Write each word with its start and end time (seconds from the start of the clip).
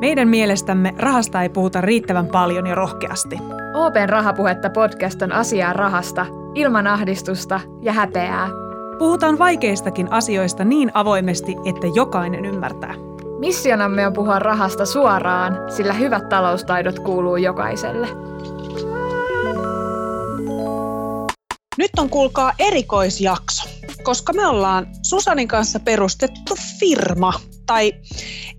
Meidän 0.00 0.28
mielestämme 0.28 0.94
rahasta 0.98 1.42
ei 1.42 1.48
puhuta 1.48 1.80
riittävän 1.80 2.26
paljon 2.26 2.66
ja 2.66 2.74
rohkeasti. 2.74 3.38
Open 3.74 4.08
Rahapuhetta 4.08 4.70
podcast 4.70 5.22
on 5.22 5.32
asiaa 5.32 5.72
rahasta, 5.72 6.26
ilman 6.54 6.86
ahdistusta 6.86 7.60
ja 7.82 7.92
häpeää. 7.92 8.48
Puhutaan 8.98 9.38
vaikeistakin 9.38 10.12
asioista 10.12 10.64
niin 10.64 10.90
avoimesti, 10.94 11.56
että 11.64 11.86
jokainen 11.94 12.44
ymmärtää. 12.44 12.94
Missionamme 13.38 14.06
on 14.06 14.12
puhua 14.12 14.38
rahasta 14.38 14.86
suoraan, 14.86 15.58
sillä 15.68 15.92
hyvät 15.92 16.28
taloustaidot 16.28 16.98
kuuluu 16.98 17.36
jokaiselle. 17.36 18.08
Nyt 21.78 21.90
on 21.98 22.10
kuulkaa 22.10 22.52
erikoisjakso, 22.58 23.68
koska 24.02 24.32
me 24.32 24.46
ollaan 24.46 24.86
Susanin 25.02 25.48
kanssa 25.48 25.80
perustettu 25.80 26.54
firma. 26.80 27.32
Tai 27.66 27.92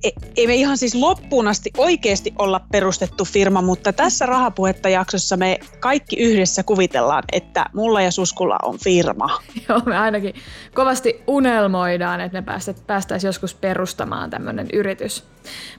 e, 0.04 0.10
ei 0.38 0.48
me 0.48 0.56
ihan 0.56 0.78
siis 0.78 0.96
loppuun 0.96 1.48
asti 1.48 1.72
oikeasti 1.78 2.34
olla 2.40 2.62
perustettu 2.72 3.26
firma, 3.26 3.62
mutta 3.62 3.94
tässä 3.94 4.26
rahapuhetta 4.26 4.90
jaksossa 4.90 5.38
me 5.38 5.60
kaikki 5.80 6.16
yhdessä 6.16 6.64
kuvitellaan, 6.64 7.24
että 7.32 7.66
mulla 7.74 8.02
ja 8.02 8.12
Suskulla 8.12 8.58
on 8.64 8.80
firma. 8.80 9.40
Joo, 9.70 9.82
me 9.86 9.98
ainakin 9.98 10.36
kovasti 10.74 11.24
unelmoidaan, 11.28 12.22
että 12.22 12.42
me 12.42 12.58
päästäisiin 12.88 13.30
joskus 13.30 13.54
perustamaan 13.54 14.30
tämmöinen 14.30 14.68
yritys. 14.74 15.24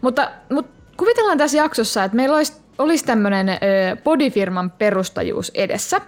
Mutta, 0.01 0.31
mutta 0.51 0.83
kuvitellaan 0.97 1.39
tässä 1.39 1.57
jaksossa, 1.57 2.05
että 2.05 2.17
meillä 2.17 2.37
olisi, 2.37 2.53
olisi 2.79 3.05
tämmöinen 3.05 3.47
podifirman 4.05 4.71
perustajuus 4.71 5.51
edessä. 5.55 6.01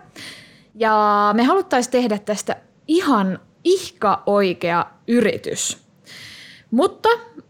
Ja 0.75 1.31
me 1.37 1.45
haluttaisiin 1.45 1.93
tehdä 1.93 2.19
tästä 2.19 2.57
ihan 2.89 3.39
ihka 3.65 4.23
oikea 4.27 4.87
yritys. 5.09 5.88
Mutta 6.71 7.09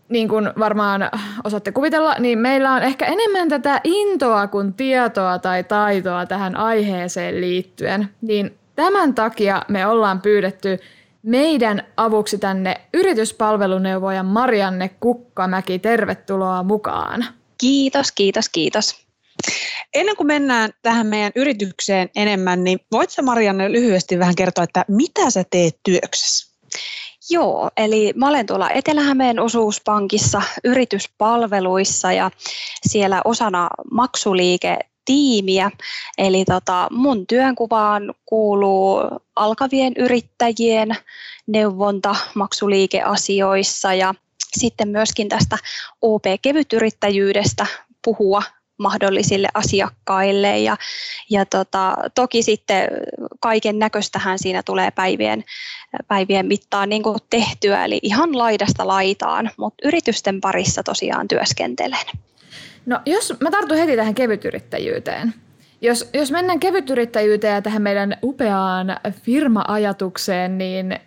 niin 0.08 0.28
kuin 0.28 0.50
varmaan 0.58 1.10
osaatte 1.44 1.72
kuvitella, 1.72 2.16
niin 2.18 2.38
meillä 2.38 2.72
on 2.72 2.82
ehkä 2.82 3.06
enemmän 3.06 3.48
tätä 3.48 3.80
intoa 3.84 4.46
kuin 4.46 4.74
tietoa 4.74 5.38
tai 5.38 5.64
taitoa 5.64 6.26
tähän 6.26 6.56
aiheeseen 6.56 7.40
liittyen. 7.40 8.08
Niin 8.20 8.58
tämän 8.76 9.14
takia 9.14 9.62
me 9.68 9.86
ollaan 9.86 10.20
pyydetty 10.20 10.78
meidän 11.22 11.82
avuksi 11.96 12.38
tänne 12.38 12.80
yrityspalveluneuvoja 12.94 14.22
Marianne 14.22 14.90
Kukkamäki. 15.00 15.78
Tervetuloa 15.78 16.62
mukaan. 16.62 17.24
Kiitos, 17.60 18.12
kiitos, 18.12 18.48
kiitos. 18.48 19.08
Ennen 19.94 20.16
kuin 20.16 20.26
mennään 20.26 20.70
tähän 20.82 21.06
meidän 21.06 21.32
yritykseen 21.36 22.08
enemmän, 22.16 22.64
niin 22.64 22.78
voitko 22.92 23.22
Marianne 23.22 23.72
lyhyesti 23.72 24.18
vähän 24.18 24.34
kertoa, 24.34 24.64
että 24.64 24.84
mitä 24.88 25.30
sä 25.30 25.44
teet 25.50 25.78
työksessä? 25.84 26.58
Joo, 27.30 27.70
eli 27.76 28.12
mä 28.16 28.28
olen 28.28 28.46
tuolla 28.46 28.70
Etelä-Hämeen 28.70 29.40
osuuspankissa 29.40 30.42
yrityspalveluissa 30.64 32.12
ja 32.12 32.30
siellä 32.86 33.22
osana 33.24 33.68
maksuliike 33.90 34.78
tiimiä. 35.04 35.70
Eli 36.18 36.44
tota, 36.44 36.88
mun 36.90 37.26
työnkuvaan 37.26 38.14
kuuluu 38.26 39.00
alkavien 39.36 39.92
yrittäjien 39.96 40.96
neuvonta 41.46 42.16
maksuliikeasioissa 42.34 43.94
ja 43.94 44.14
sitten 44.56 44.88
myöskin 44.88 45.28
tästä 45.28 45.58
OP-kevytyrittäjyydestä 46.02 47.66
puhua 48.04 48.42
mahdollisille 48.78 49.48
asiakkaille 49.54 50.58
ja, 50.58 50.76
ja 51.30 51.46
tota, 51.46 51.96
toki 52.14 52.42
sitten 52.42 52.88
kaiken 53.40 53.78
näköistähän 53.78 54.38
siinä 54.38 54.62
tulee 54.62 54.90
päivien, 54.90 55.44
päivien 56.08 56.46
mittaan 56.46 56.88
niin 56.88 57.02
kuin 57.02 57.18
tehtyä, 57.30 57.84
eli 57.84 57.98
ihan 58.02 58.38
laidasta 58.38 58.86
laitaan, 58.86 59.50
mutta 59.56 59.88
yritysten 59.88 60.40
parissa 60.40 60.82
tosiaan 60.82 61.28
työskentelen. 61.28 62.06
No 62.86 63.00
jos 63.06 63.34
mä 63.40 63.50
tartun 63.50 63.76
heti 63.76 63.96
tähän 63.96 64.14
kevytyrittäjyyteen. 64.14 65.34
Jos, 65.80 66.10
jos 66.12 66.30
mennään 66.30 66.60
kevytyrittäjyyteen 66.60 67.54
ja 67.54 67.62
tähän 67.62 67.82
meidän 67.82 68.16
upeaan 68.22 68.96
firma-ajatukseen, 69.22 70.58
niin 70.58 70.98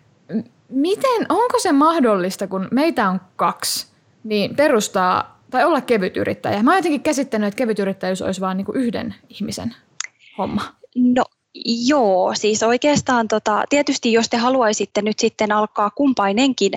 miten, 0.68 1.26
onko 1.28 1.58
se 1.58 1.72
mahdollista, 1.72 2.46
kun 2.46 2.68
meitä 2.70 3.08
on 3.08 3.20
kaksi, 3.36 3.86
niin 4.24 4.56
perustaa 4.56 5.31
tai 5.52 5.64
olla 5.64 5.80
kevytyrittäjä. 5.80 6.62
Mä 6.62 6.70
oon 6.70 6.78
jotenkin 6.78 7.02
käsittänyt, 7.02 7.48
että 7.48 7.58
kevytyrittäjyys 7.58 8.22
olisi 8.22 8.40
vain 8.40 8.56
niin 8.56 8.66
yhden 8.74 9.14
ihmisen 9.28 9.74
homma. 10.38 10.62
No 10.96 11.24
Joo, 11.86 12.34
siis 12.34 12.62
oikeastaan 12.62 13.28
tota, 13.28 13.64
tietysti 13.68 14.12
jos 14.12 14.28
te 14.28 14.36
haluaisitte 14.36 15.02
nyt 15.02 15.18
sitten 15.18 15.52
alkaa 15.52 15.90
kumpainenkin 15.90 16.72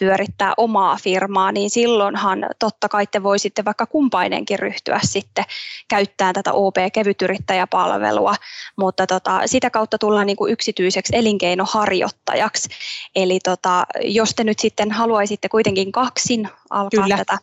pyörittää 0.00 0.54
omaa 0.56 0.96
firmaa, 1.02 1.52
niin 1.52 1.70
silloinhan 1.70 2.46
totta 2.58 2.88
kai 2.88 3.06
te 3.06 3.22
voisitte 3.22 3.64
vaikka 3.64 3.86
kumpainenkin 3.86 4.58
ryhtyä 4.58 5.00
sitten 5.02 5.44
käyttämään 5.88 6.34
tätä 6.34 6.52
OP-kevytyrittäjäpalvelua, 6.52 8.34
mutta 8.76 9.06
tota, 9.06 9.40
sitä 9.46 9.70
kautta 9.70 9.98
tullaan 9.98 10.26
niin 10.26 10.36
kuin 10.36 10.52
yksityiseksi 10.52 11.16
elinkeinoharjoittajaksi. 11.16 12.68
Eli 13.14 13.38
tota, 13.44 13.86
jos 14.00 14.34
te 14.34 14.44
nyt 14.44 14.58
sitten 14.58 14.90
haluaisitte 14.90 15.48
kuitenkin 15.48 15.92
kaksin 15.92 16.48
alkaa 16.70 17.02
Kyllä. 17.02 17.16
tätä, 17.16 17.38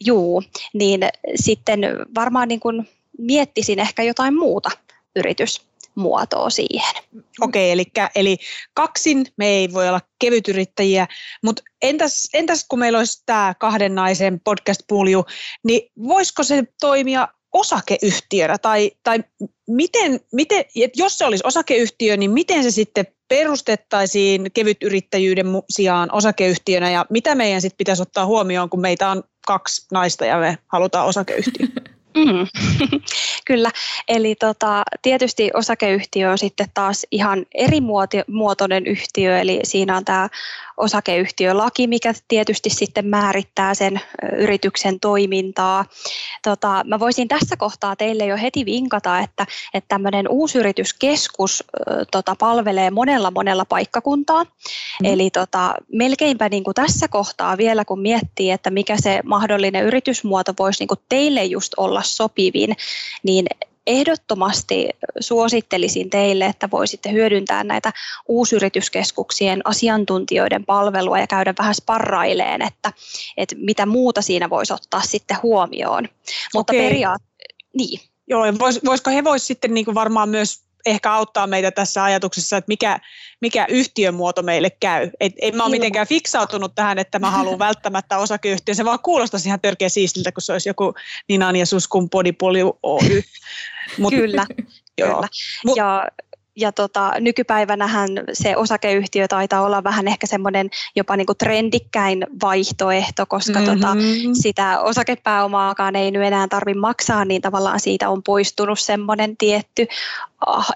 juu, 0.00 0.42
niin 0.72 1.00
sitten 1.34 1.80
varmaan 2.14 2.48
niin 2.48 2.60
kuin 2.60 2.88
miettisin 3.18 3.78
ehkä 3.78 4.02
jotain 4.02 4.34
muuta 4.34 4.70
yritys 5.16 5.71
muotoa 5.94 6.50
siihen. 6.50 6.94
Okei, 7.40 7.72
okay, 7.72 7.72
eli, 7.72 8.08
eli 8.14 8.36
kaksin 8.74 9.26
me 9.36 9.46
ei 9.46 9.72
voi 9.72 9.88
olla 9.88 10.00
kevytyrittäjiä, 10.18 11.06
mutta 11.42 11.62
entäs, 11.82 12.28
entäs 12.34 12.66
kun 12.68 12.78
meillä 12.78 12.98
olisi 12.98 13.22
tämä 13.26 13.54
kahden 13.58 13.94
naisen 13.94 14.40
podcast 14.44 14.80
pulju, 14.88 15.24
niin 15.64 15.90
voisiko 16.02 16.42
se 16.42 16.64
toimia 16.80 17.28
osakeyhtiönä 17.52 18.58
tai, 18.58 18.90
tai 19.02 19.24
miten, 19.68 20.20
miten, 20.32 20.64
jos 20.96 21.18
se 21.18 21.24
olisi 21.24 21.46
osakeyhtiö, 21.46 22.16
niin 22.16 22.30
miten 22.30 22.62
se 22.62 22.70
sitten 22.70 23.06
perustettaisiin 23.28 24.52
kevytyrittäjyyden 24.52 25.46
sijaan 25.70 26.12
osakeyhtiönä 26.12 26.90
ja 26.90 27.06
mitä 27.10 27.34
meidän 27.34 27.60
sitten 27.60 27.76
pitäisi 27.76 28.02
ottaa 28.02 28.26
huomioon, 28.26 28.70
kun 28.70 28.80
meitä 28.80 29.10
on 29.10 29.22
kaksi 29.46 29.86
naista 29.92 30.24
ja 30.24 30.38
me 30.38 30.58
halutaan 30.68 31.06
osakeyhtiö? 31.06 31.66
Mm. 32.14 32.46
Kyllä, 33.46 33.70
eli 34.08 34.34
tota, 34.34 34.82
tietysti 35.02 35.50
osakeyhtiö 35.54 36.30
on 36.30 36.38
sitten 36.38 36.66
taas 36.74 37.06
ihan 37.10 37.46
eri 37.54 37.78
muotoinen 38.26 38.86
yhtiö, 38.86 39.38
eli 39.40 39.60
siinä 39.62 39.96
on 39.96 40.04
tämä 40.04 40.28
osakeyhtiölaki, 40.76 41.86
mikä 41.86 42.12
tietysti 42.28 42.70
sitten 42.70 43.06
määrittää 43.06 43.74
sen 43.74 44.00
yrityksen 44.38 45.00
toimintaa. 45.00 45.84
Tota, 46.42 46.84
mä 46.86 47.00
voisin 47.00 47.28
tässä 47.28 47.56
kohtaa 47.56 47.96
teille 47.96 48.26
jo 48.26 48.36
heti 48.36 48.64
vinkata, 48.64 49.18
että, 49.18 49.46
että 49.74 49.88
tämmöinen 49.88 50.28
uusyrityskeskus 50.28 51.64
tota, 52.10 52.36
palvelee 52.38 52.90
monella 52.90 53.30
monella 53.30 53.64
paikkakuntaa. 53.64 54.44
Mm. 54.44 55.04
Eli 55.04 55.30
tota, 55.30 55.74
melkeinpä 55.92 56.48
niin 56.48 56.64
kuin 56.64 56.74
tässä 56.74 57.08
kohtaa 57.08 57.56
vielä, 57.56 57.84
kun 57.84 58.00
miettii, 58.00 58.50
että 58.50 58.70
mikä 58.70 58.96
se 59.00 59.20
mahdollinen 59.24 59.84
yritysmuoto 59.84 60.52
voisi 60.58 60.80
niin 60.80 60.88
kuin 60.88 61.00
teille 61.08 61.44
just 61.44 61.74
olla 61.76 62.02
sopivin, 62.02 62.76
niin 63.22 63.46
ehdottomasti 63.86 64.88
suosittelisin 65.20 66.10
teille, 66.10 66.46
että 66.46 66.70
voisitte 66.70 67.12
hyödyntää 67.12 67.64
näitä 67.64 67.92
uusyrityskeskuksien 68.28 69.60
asiantuntijoiden 69.64 70.64
palvelua 70.64 71.18
ja 71.18 71.26
käydä 71.26 71.54
vähän 71.58 71.74
sparraileen, 71.74 72.62
että, 72.62 72.92
että 73.36 73.56
mitä 73.58 73.86
muuta 73.86 74.22
siinä 74.22 74.50
voisi 74.50 74.72
ottaa 74.72 75.00
sitten 75.00 75.36
huomioon. 75.42 76.08
Mutta 76.54 76.72
periaatteessa, 76.72 77.68
niin. 77.74 78.00
Joo, 78.26 78.42
vois, 78.58 78.84
voisiko 78.84 79.10
he 79.10 79.24
voisi 79.24 79.46
sitten 79.46 79.74
niin 79.74 79.84
kuin 79.84 79.94
varmaan 79.94 80.28
myös 80.28 80.62
ehkä 80.86 81.12
auttaa 81.12 81.46
meitä 81.46 81.70
tässä 81.70 82.04
ajatuksessa, 82.04 82.56
että 82.56 82.68
mikä, 82.68 83.00
mikä 83.40 83.66
yhtiömuoto 83.68 84.42
meille 84.42 84.70
käy. 84.70 85.10
Et 85.20 85.32
en 85.42 85.56
mä 85.56 85.64
ole 85.64 85.70
mitenkään 85.70 86.06
fiksautunut 86.06 86.74
tähän, 86.74 86.98
että 86.98 87.18
mä 87.18 87.30
haluan 87.30 87.58
välttämättä 87.68 88.18
osakeyhtiö. 88.18 88.74
Se 88.74 88.84
vaan 88.84 88.98
kuulostaisi 89.02 89.48
ihan 89.48 89.60
törkeä 89.60 89.88
siistiltä, 89.88 90.32
kun 90.32 90.42
se 90.42 90.52
olisi 90.52 90.68
joku 90.68 90.94
Ninan 91.28 91.56
ja 91.56 91.66
Suskun 91.66 92.10
Podipolju 92.10 92.78
Oy. 92.82 93.22
Mut, 93.98 94.14
kyllä, 94.14 94.46
joo. 94.98 95.08
kyllä. 95.08 95.28
Mut, 95.64 95.76
ja 95.76 96.06
ja 96.56 96.72
tota, 96.72 97.12
nykypäivänähän 97.20 98.08
se 98.32 98.56
osakeyhtiö 98.56 99.28
taitaa 99.28 99.62
olla 99.62 99.84
vähän 99.84 100.08
ehkä 100.08 100.26
semmoinen 100.26 100.70
jopa 100.96 101.16
niinku 101.16 101.34
trendikkäin 101.34 102.26
vaihtoehto, 102.42 103.26
koska 103.26 103.60
mm-hmm. 103.60 103.80
tota, 103.80 103.96
sitä 104.32 104.80
osakepääomaakaan 104.80 105.96
ei 105.96 106.10
nyt 106.10 106.22
enää 106.22 106.48
tarvitse 106.48 106.80
maksaa, 106.80 107.24
niin 107.24 107.42
tavallaan 107.42 107.80
siitä 107.80 108.08
on 108.08 108.22
poistunut 108.22 108.80
semmoinen 108.80 109.36
tietty 109.36 109.86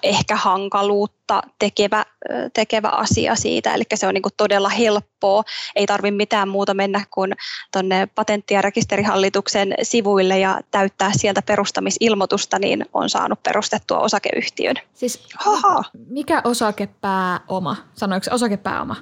ehkä 0.03 0.35
hankaluutta 0.35 1.41
tekevä, 1.59 2.05
tekevä 2.53 2.89
asia 2.89 3.35
siitä, 3.35 3.73
eli 3.73 3.83
se 3.95 4.07
on 4.07 4.13
niinku 4.13 4.29
todella 4.37 4.69
helppoa, 4.69 5.43
ei 5.75 5.85
tarvitse 5.85 6.15
mitään 6.17 6.49
muuta 6.49 6.73
mennä 6.73 7.03
kuin 7.13 7.33
tuonne 7.73 8.07
patentti- 8.15 8.53
ja 8.53 8.61
rekisterihallituksen 8.61 9.73
sivuille 9.83 10.39
ja 10.39 10.61
täyttää 10.71 11.11
sieltä 11.15 11.41
perustamisilmoitusta, 11.41 12.59
niin 12.59 12.85
on 12.93 13.09
saanut 13.09 13.43
perustettua 13.43 13.99
osakeyhtiön. 13.99 14.75
Siis 14.93 15.27
Aha. 15.47 15.83
mikä 16.09 16.41
osakepääoma? 16.43 17.75
Sanoiko 17.93 18.25
osakepääoma? 18.31 18.95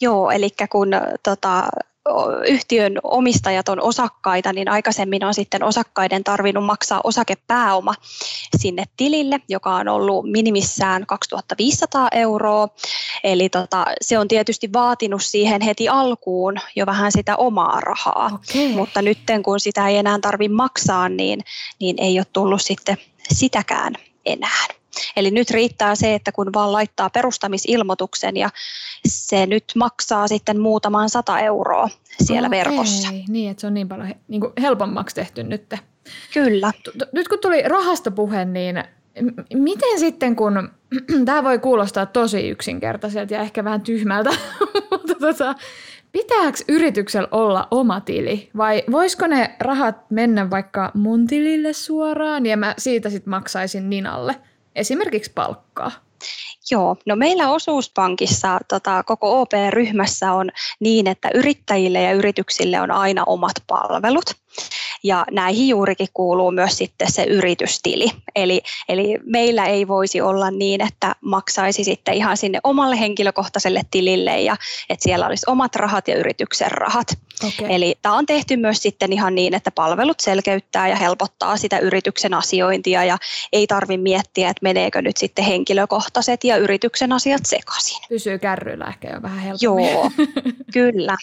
Joo, 0.00 0.30
eli 0.30 0.48
kun 0.70 0.88
tota, 1.22 1.64
yhtiön 2.46 2.98
omistajat 3.02 3.68
on 3.68 3.80
osakkaita, 3.80 4.52
niin 4.52 4.68
aikaisemmin 4.68 5.24
on 5.24 5.34
sitten 5.34 5.62
osakkaiden 5.62 6.24
tarvinnut 6.24 6.64
maksaa 6.64 7.00
osakepääoma 7.04 7.94
sinne 8.56 8.84
tilille, 8.96 9.40
joka 9.48 9.74
on 9.74 9.88
ollut 9.88 10.30
minimissään 10.30 11.06
2500 11.06 12.08
euroa. 12.12 12.68
Eli 13.24 13.48
tota, 13.48 13.84
se 14.00 14.18
on 14.18 14.28
tietysti 14.28 14.72
vaatinut 14.72 15.22
siihen 15.22 15.60
heti 15.60 15.88
alkuun 15.88 16.54
jo 16.76 16.86
vähän 16.86 17.12
sitä 17.12 17.36
omaa 17.36 17.80
rahaa, 17.80 18.26
okay. 18.26 18.68
mutta 18.68 19.02
nyt 19.02 19.18
kun 19.44 19.60
sitä 19.60 19.88
ei 19.88 19.96
enää 19.96 20.18
tarvitse 20.18 20.54
maksaa, 20.54 21.08
niin, 21.08 21.40
niin 21.80 21.96
ei 21.98 22.18
ole 22.18 22.26
tullut 22.32 22.62
sitten 22.62 22.96
sitäkään 23.32 23.92
enää. 24.26 24.81
Eli 25.16 25.30
nyt 25.30 25.50
riittää 25.50 25.94
se, 25.94 26.14
että 26.14 26.32
kun 26.32 26.52
vaan 26.54 26.72
laittaa 26.72 27.10
perustamisilmoituksen 27.10 28.36
ja 28.36 28.50
se 29.06 29.46
nyt 29.46 29.64
maksaa 29.76 30.28
sitten 30.28 30.60
muutaman 30.60 31.10
sata 31.10 31.40
euroa 31.40 31.88
siellä 32.22 32.46
okay. 32.46 32.58
verkossa. 32.58 33.08
Niin, 33.28 33.50
että 33.50 33.60
se 33.60 33.66
on 33.66 33.74
niin 33.74 33.88
paljon 33.88 34.14
niin 34.28 34.40
kuin 34.40 34.52
helpommaksi 34.60 35.14
tehty 35.14 35.42
nyt. 35.42 35.74
Kyllä. 36.34 36.72
Nyt 37.12 37.28
kun 37.28 37.38
tuli 37.38 37.62
rahasta 37.62 38.10
puhe, 38.10 38.44
niin 38.44 38.84
miten 39.54 39.98
sitten 39.98 40.36
kun, 40.36 40.68
tämä 41.24 41.44
voi 41.44 41.58
kuulostaa 41.58 42.06
tosi 42.06 42.48
yksinkertaiselta 42.48 43.34
ja 43.34 43.40
ehkä 43.40 43.64
vähän 43.64 43.80
tyhmältä, 43.80 44.30
mutta 44.90 45.14
tota, 45.20 45.54
pitääkö 46.12 46.58
yrityksellä 46.68 47.28
olla 47.30 47.68
oma 47.70 48.00
tili 48.00 48.50
vai 48.56 48.84
voisiko 48.90 49.26
ne 49.26 49.56
rahat 49.60 50.10
mennä 50.10 50.50
vaikka 50.50 50.90
mun 50.94 51.26
tilille 51.26 51.72
suoraan 51.72 52.46
ja 52.46 52.56
mä 52.56 52.74
siitä 52.78 53.10
sitten 53.10 53.30
maksaisin 53.30 53.90
Ninalle– 53.90 54.36
esimerkiksi 54.74 55.32
palkkaa? 55.34 55.90
Joo, 56.70 56.96
no 57.06 57.16
meillä 57.16 57.50
osuuspankissa 57.50 58.58
tota, 58.68 59.02
koko 59.02 59.40
OP-ryhmässä 59.40 60.32
on 60.32 60.50
niin, 60.80 61.06
että 61.06 61.30
yrittäjille 61.34 62.02
ja 62.02 62.12
yrityksille 62.12 62.80
on 62.80 62.90
aina 62.90 63.24
omat 63.26 63.54
palvelut. 63.66 64.24
Ja 65.04 65.24
näihin 65.30 65.68
juurikin 65.68 66.08
kuuluu 66.14 66.50
myös 66.50 66.78
sitten 66.78 67.12
se 67.12 67.24
yritystili. 67.24 68.10
Eli, 68.34 68.62
eli 68.88 69.18
meillä 69.24 69.66
ei 69.66 69.88
voisi 69.88 70.20
olla 70.20 70.50
niin, 70.50 70.80
että 70.80 71.14
maksaisi 71.20 71.84
sitten 71.84 72.14
ihan 72.14 72.36
sinne 72.36 72.60
omalle 72.64 73.00
henkilökohtaiselle 73.00 73.82
tilille 73.90 74.40
ja 74.40 74.56
että 74.90 75.02
siellä 75.02 75.26
olisi 75.26 75.46
omat 75.48 75.76
rahat 75.76 76.08
ja 76.08 76.16
yrityksen 76.16 76.70
rahat. 76.70 77.06
Okay. 77.44 77.66
Eli 77.70 77.94
tämä 78.02 78.14
on 78.14 78.26
tehty 78.26 78.56
myös 78.56 78.82
sitten 78.82 79.12
ihan 79.12 79.34
niin, 79.34 79.54
että 79.54 79.70
palvelut 79.70 80.20
selkeyttää 80.20 80.88
ja 80.88 80.96
helpottaa 80.96 81.56
sitä 81.56 81.78
yrityksen 81.78 82.34
asiointia 82.34 83.04
ja 83.04 83.18
ei 83.52 83.66
tarvi 83.66 83.98
miettiä, 83.98 84.48
että 84.48 84.62
meneekö 84.62 85.02
nyt 85.02 85.16
sitten 85.16 85.44
henkilökohtaiset 85.44 86.44
ja 86.44 86.56
yrityksen 86.56 87.12
asiat 87.12 87.46
sekaisin. 87.46 88.02
Pysyy 88.08 88.38
kärryillä 88.38 88.84
ehkä 88.84 89.08
jo 89.08 89.22
vähän 89.22 89.38
helpommin. 89.38 89.92
Joo, 89.92 90.10
kyllä. 90.74 91.16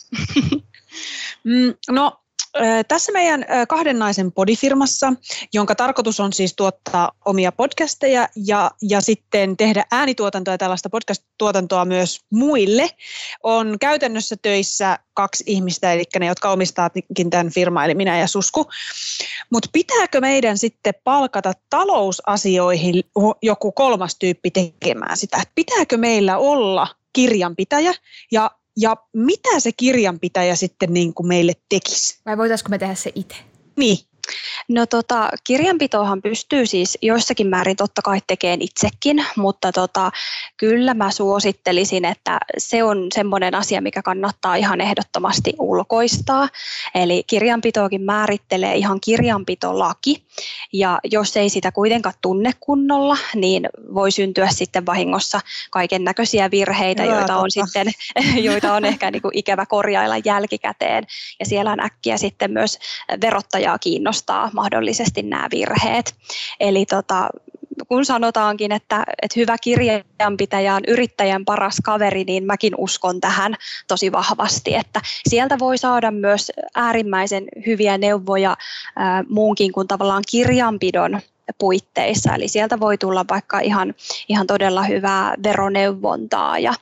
Mm, 1.43 1.73
no 1.89 2.18
tässä 2.87 3.11
meidän 3.11 3.45
kahden 3.69 3.99
naisen 3.99 4.31
podifirmassa, 4.31 5.13
jonka 5.53 5.75
tarkoitus 5.75 6.19
on 6.19 6.33
siis 6.33 6.53
tuottaa 6.55 7.11
omia 7.25 7.51
podcasteja 7.51 8.29
ja, 8.35 8.71
ja 8.81 9.01
sitten 9.01 9.57
tehdä 9.57 9.85
äänituotantoa 9.91 10.53
ja 10.53 10.57
tällaista 10.57 10.89
podcast-tuotantoa 10.89 11.85
myös 11.85 12.19
muille, 12.31 12.89
on 13.43 13.77
käytännössä 13.79 14.35
töissä 14.41 14.99
kaksi 15.13 15.43
ihmistä, 15.47 15.93
eli 15.93 16.03
ne, 16.19 16.25
jotka 16.25 16.51
omistaakin 16.51 17.29
tämän 17.29 17.49
firman, 17.49 17.85
eli 17.85 17.95
minä 17.95 18.19
ja 18.19 18.27
Susku. 18.27 18.69
Mutta 19.51 19.69
pitääkö 19.73 20.21
meidän 20.21 20.57
sitten 20.57 20.93
palkata 21.03 21.53
talousasioihin 21.69 23.03
joku 23.41 23.71
kolmas 23.71 24.15
tyyppi 24.19 24.51
tekemään 24.51 25.17
sitä? 25.17 25.43
Pitääkö 25.55 25.97
meillä 25.97 26.37
olla 26.37 26.87
kirjanpitäjä 27.13 27.93
ja 28.31 28.51
ja 28.77 28.97
mitä 29.13 29.59
se 29.59 29.71
kirjanpitäjä 29.71 30.55
sitten 30.55 30.93
niin 30.93 31.13
kuin 31.13 31.27
meille 31.27 31.53
tekisi? 31.69 32.19
Vai 32.25 32.37
voitaisiko 32.37 32.69
me 32.69 32.77
tehdä 32.77 32.95
se 32.95 33.11
itse? 33.15 33.35
Niin. 33.75 33.97
No 34.67 34.85
tota, 34.85 35.29
kirjanpitohan 35.43 36.21
pystyy 36.21 36.65
siis 36.65 36.97
joissakin 37.01 37.47
määrin 37.47 37.75
totta 37.75 38.01
kai 38.01 38.19
tekemään 38.27 38.61
itsekin, 38.61 39.25
mutta 39.35 39.71
tota, 39.71 40.11
kyllä 40.57 40.93
mä 40.93 41.11
suosittelisin, 41.11 42.05
että 42.05 42.39
se 42.57 42.83
on 42.83 43.07
semmoinen 43.13 43.55
asia, 43.55 43.81
mikä 43.81 44.01
kannattaa 44.01 44.55
ihan 44.55 44.81
ehdottomasti 44.81 45.53
ulkoistaa. 45.59 46.49
Eli 46.95 47.23
kirjanpitoakin 47.27 48.01
määrittelee 48.01 48.75
ihan 48.75 48.99
kirjanpitolaki, 49.01 50.23
ja 50.73 50.99
jos 51.03 51.37
ei 51.37 51.49
sitä 51.49 51.71
kuitenkaan 51.71 52.15
tunne 52.21 52.51
kunnolla, 52.59 53.17
niin 53.35 53.69
voi 53.93 54.11
syntyä 54.11 54.47
sitten 54.51 54.85
vahingossa 54.85 55.41
kaiken 55.71 56.03
näköisiä 56.03 56.51
virheitä, 56.51 57.03
Hyvä, 57.03 57.15
joita 57.15 57.37
on, 57.37 57.51
sitten, 57.51 57.87
joita 58.47 58.73
on 58.73 58.85
ehkä 58.85 59.11
niin 59.11 59.21
kuin 59.21 59.37
ikävä 59.37 59.65
korjailla 59.65 60.15
jälkikäteen. 60.25 61.03
Ja 61.39 61.45
siellä 61.45 61.71
on 61.71 61.79
äkkiä 61.79 62.17
sitten 62.17 62.51
myös 62.51 62.79
verottajaa 63.21 63.79
kiinnostaa 63.79 64.18
mahdollisesti 64.53 65.23
nämä 65.23 65.47
virheet. 65.51 66.15
Eli 66.59 66.85
tota, 66.85 67.29
kun 67.87 68.05
sanotaankin, 68.05 68.71
että, 68.71 69.03
että 69.21 69.39
hyvä 69.39 69.57
kirjanpitäjä 69.61 70.75
on 70.75 70.81
yrittäjän 70.87 71.45
paras 71.45 71.77
kaveri, 71.83 72.23
niin 72.23 72.43
mäkin 72.43 72.73
uskon 72.77 73.21
tähän 73.21 73.55
tosi 73.87 74.11
vahvasti, 74.11 74.75
että 74.75 75.01
sieltä 75.29 75.59
voi 75.59 75.77
saada 75.77 76.11
myös 76.11 76.51
äärimmäisen 76.75 77.47
hyviä 77.65 77.97
neuvoja 77.97 78.57
ää, 78.95 79.23
muunkin 79.29 79.71
kuin 79.71 79.87
tavallaan 79.87 80.23
kirjanpidon 80.31 81.21
puitteissa. 81.57 82.35
Eli 82.35 82.47
sieltä 82.47 82.79
voi 82.79 82.97
tulla 82.97 83.25
vaikka 83.29 83.59
ihan, 83.59 83.93
ihan 84.29 84.47
todella 84.47 84.83
hyvää 84.83 85.33
veroneuvontaa 85.43 86.59
ja, 86.59 86.73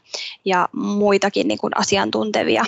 ja 0.46 0.70
muitakin 0.74 1.48
niin 1.48 1.58
kuin 1.58 1.78
asiantuntevia 1.78 2.66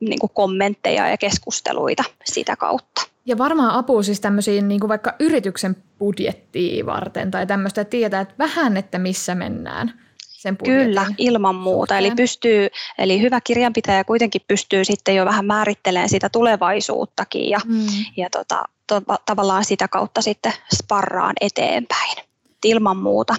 niin 0.00 0.18
kuin 0.18 0.30
kommentteja 0.34 1.08
ja 1.08 1.16
keskusteluita 1.16 2.04
sitä 2.24 2.56
kautta. 2.56 3.15
Ja 3.26 3.38
varmaan 3.38 3.70
apua 3.70 4.02
siis 4.02 4.20
tämmöisiin 4.20 4.68
niin 4.68 4.80
kuin 4.80 4.88
vaikka 4.88 5.14
yrityksen 5.20 5.76
budjettiin 5.98 6.86
varten 6.86 7.30
tai 7.30 7.46
tämmöistä, 7.46 7.80
että 7.80 7.90
tietää 7.90 8.20
että 8.20 8.34
vähän, 8.38 8.76
että 8.76 8.98
missä 8.98 9.34
mennään. 9.34 10.00
Sen 10.18 10.56
Kyllä, 10.56 11.06
ilman 11.18 11.54
muuta. 11.54 11.94
Suhteen. 11.94 11.98
Eli, 11.98 12.14
pystyy, 12.16 12.68
eli 12.98 13.20
hyvä 13.20 13.40
kirjanpitäjä 13.40 14.04
kuitenkin 14.04 14.42
pystyy 14.48 14.84
sitten 14.84 15.16
jo 15.16 15.24
vähän 15.24 15.46
määrittelemään 15.46 16.08
sitä 16.08 16.28
tulevaisuuttakin 16.28 17.50
ja, 17.50 17.58
mm. 17.64 17.86
ja 18.16 18.30
tota, 18.30 18.62
to, 18.86 19.02
tavallaan 19.26 19.64
sitä 19.64 19.88
kautta 19.88 20.22
sitten 20.22 20.52
sparraan 20.74 21.34
eteenpäin. 21.40 22.16
Ilman 22.64 22.96
muuta 22.96 23.36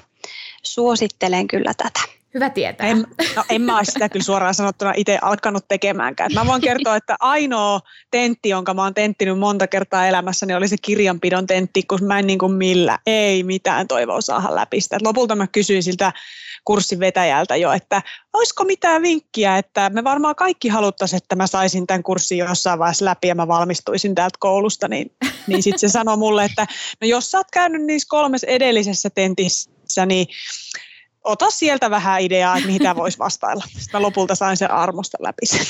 suosittelen 0.63 1.47
kyllä 1.47 1.73
tätä. 1.77 2.16
Hyvä 2.37 2.49
tietää. 2.49 2.87
En, 2.87 3.05
no, 3.35 3.43
en 3.49 3.61
mä 3.61 3.75
ole 3.75 3.85
sitä 3.85 4.09
kyllä 4.09 4.23
suoraan 4.23 4.53
sanottuna 4.53 4.93
itse 4.95 5.19
alkanut 5.21 5.67
tekemäänkään. 5.67 6.33
Mä 6.33 6.45
voin 6.45 6.61
kertoa, 6.61 6.95
että 6.95 7.15
ainoa 7.19 7.79
tentti, 8.11 8.49
jonka 8.49 8.73
mä 8.73 8.83
oon 8.83 8.93
tenttinyt 8.93 9.39
monta 9.39 9.67
kertaa 9.67 10.07
elämässäni, 10.07 10.53
oli 10.53 10.67
se 10.67 10.75
kirjanpidon 10.81 11.47
tentti, 11.47 11.83
kun 11.83 12.03
mä 12.03 12.19
en 12.19 12.27
niin 12.27 12.39
kuin 12.39 12.51
millä, 12.51 12.99
ei 13.06 13.44
mitään 13.44 13.87
toivoa 13.87 14.21
saada 14.21 14.56
läpi 14.56 14.81
sitä. 14.81 14.97
Lopulta 15.03 15.35
mä 15.35 15.47
kysyin 15.47 15.83
siltä 15.83 16.13
kurssin 16.65 16.99
vetäjältä 16.99 17.56
jo, 17.56 17.71
että 17.71 18.01
olisiko 18.33 18.63
mitään 18.63 19.01
vinkkiä, 19.01 19.57
että 19.57 19.89
me 19.89 20.03
varmaan 20.03 20.35
kaikki 20.35 20.67
haluttaisiin, 20.67 21.17
että 21.17 21.35
mä 21.35 21.47
saisin 21.47 21.87
tämän 21.87 22.03
kurssin 22.03 22.37
jossain 22.37 22.79
vaiheessa 22.79 23.06
läpi 23.06 23.27
ja 23.27 23.35
mä 23.35 23.47
valmistuisin 23.47 24.15
täältä 24.15 24.37
koulusta, 24.39 24.87
niin, 24.87 25.11
niin 25.47 25.63
sitten 25.63 25.79
se 25.79 25.89
sanoi 25.89 26.17
mulle, 26.17 26.45
että 26.45 26.67
no 27.01 27.07
jos 27.07 27.31
sä 27.31 27.37
oot 27.37 27.47
käynyt 27.53 27.85
niissä 27.85 28.07
kolmessa 28.09 28.47
edellisessä 28.47 29.09
tentissä, 29.09 30.06
niin 30.06 30.27
ota 31.27 31.49
sieltä 31.49 31.89
vähän 31.89 32.21
ideaa, 32.21 32.57
että 32.57 32.67
mihin 32.67 32.81
tämä 32.81 32.95
voisi 32.95 33.19
vastailla. 33.19 33.63
Sitten 33.67 33.89
mä 33.93 34.01
lopulta 34.01 34.35
sain 34.35 34.57
sen 34.57 34.71
armosta 34.71 35.17
läpi 35.21 35.45
sen. 35.45 35.65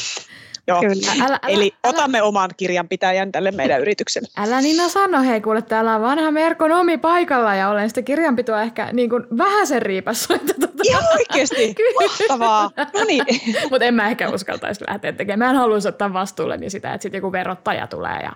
Joo. 0.67 0.79
Kyllä. 0.81 1.12
Älä, 1.25 1.25
älä, 1.25 1.39
Eli 1.47 1.74
älä, 1.74 1.93
otamme 1.93 2.17
älä. 2.17 2.27
oman 2.27 2.50
kirjanpitäjän 2.57 3.31
tälle 3.31 3.51
meidän 3.51 3.81
yritykselle. 3.81 4.27
Älä 4.38 4.62
Nina 4.62 4.89
sano, 4.89 5.24
hei 5.24 5.41
kuule, 5.41 5.62
täällä 5.62 5.95
on 5.95 6.01
vanha 6.01 6.31
merkonomi 6.31 6.97
paikalla 6.97 7.55
ja 7.55 7.69
olen 7.69 7.89
sitä 7.89 8.01
kirjanpitoa 8.01 8.62
ehkä 8.62 8.89
niin 8.93 9.09
kuin 9.09 9.24
vähän 9.38 9.67
sen 9.67 9.81
riipassoita. 9.81 10.53
Tuota. 10.59 10.74
Ihan 10.83 11.03
oikeasti, 11.13 11.75
mahtavaa. 12.01 12.71
No 12.93 13.03
niin. 13.03 13.25
Mutta 13.71 13.86
en 13.86 13.93
mä 13.93 14.09
ehkä 14.09 14.29
uskaltaisi 14.29 14.83
lähteä 14.88 15.13
tekemään. 15.13 15.39
Mä 15.39 15.50
en 15.50 15.62
haluaisi 15.62 15.88
ottaa 15.88 16.13
vastuulle 16.13 16.57
niin 16.57 16.71
sitä, 16.71 16.93
että 16.93 17.03
sitten 17.03 17.17
joku 17.17 17.31
verottaja 17.31 17.88
tulee 17.88 18.19
ja 18.24 18.31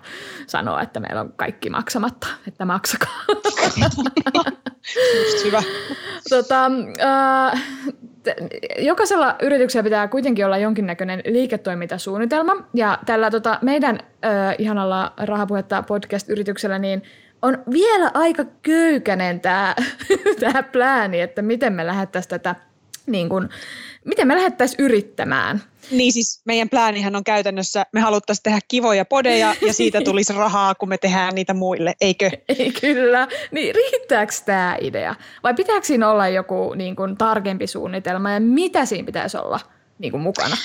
sanoo, 0.46 0.78
että 0.78 1.00
meillä 1.00 1.20
on 1.20 1.32
kaikki 1.36 1.70
maksamatta, 1.70 2.26
että 2.48 2.64
maksakaa. 2.64 3.24
Just 5.16 5.44
hyvä. 5.44 5.62
Tota, 6.30 6.70
äh, 7.00 7.62
jokaisella 8.78 9.36
yrityksellä 9.42 9.84
pitää 9.84 10.08
kuitenkin 10.08 10.46
olla 10.46 10.58
jonkinnäköinen 10.58 11.22
liiketoimintasuunnitelma. 11.26 12.56
Ja 12.74 12.98
tällä 13.06 13.30
tota, 13.30 13.58
meidän 13.62 13.98
äh, 14.24 14.54
ihanalla 14.58 15.12
rahapuhetta 15.16 15.82
podcast-yrityksellä 15.82 16.78
niin 16.78 17.02
on 17.42 17.62
vielä 17.72 18.10
aika 18.14 18.44
köykäinen 18.62 19.40
tämä 19.40 19.74
plääni, 20.72 21.20
että 21.20 21.42
miten 21.42 21.72
me 21.72 21.86
lähdettäisiin 21.86 22.30
tätä 22.30 22.54
niin 23.06 23.28
kun, 23.28 23.48
miten 24.04 24.26
me 24.26 24.36
lähdettäisiin 24.36 24.84
yrittämään. 24.84 25.62
Niin 25.90 26.12
siis 26.12 26.42
meidän 26.44 26.68
pläänihän 26.68 27.16
on 27.16 27.24
käytännössä, 27.24 27.86
me 27.92 28.00
haluttaisiin 28.00 28.42
tehdä 28.42 28.58
kivoja 28.68 29.04
podeja 29.04 29.54
ja 29.66 29.72
siitä 29.72 30.00
tulisi 30.04 30.32
rahaa, 30.32 30.74
kun 30.74 30.88
me 30.88 30.98
tehdään 30.98 31.34
niitä 31.34 31.54
muille, 31.54 31.94
eikö? 32.00 32.30
Ei 32.48 32.72
kyllä. 32.80 33.28
Niin 33.50 33.74
riittääkö 33.74 34.32
tämä 34.44 34.76
idea? 34.80 35.14
Vai 35.42 35.54
pitääkö 35.54 35.86
siinä 35.86 36.10
olla 36.10 36.28
joku 36.28 36.74
niin 36.74 36.96
kuin, 36.96 37.16
tarkempi 37.16 37.66
suunnitelma 37.66 38.30
ja 38.30 38.40
mitä 38.40 38.84
siinä 38.84 39.06
pitäisi 39.06 39.36
olla 39.36 39.60
niin 39.98 40.10
kuin, 40.10 40.22
mukana? 40.22 40.56